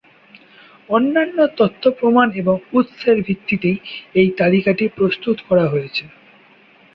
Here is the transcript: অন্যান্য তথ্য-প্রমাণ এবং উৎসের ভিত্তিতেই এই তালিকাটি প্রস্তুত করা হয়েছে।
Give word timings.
অন্যান্য 0.89 1.37
তথ্য-প্রমাণ 1.57 2.27
এবং 2.33 2.55
উৎসের 2.73 3.17
ভিত্তিতেই 3.21 3.77
এই 4.15 4.29
তালিকাটি 4.37 4.85
প্রস্তুত 4.97 5.37
করা 5.49 5.65
হয়েছে। 5.67 6.03